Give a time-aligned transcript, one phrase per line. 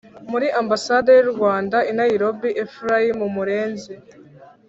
[0.31, 3.93] muri Ambasade y u Rwanda I Nairobi Ephraim Murenzi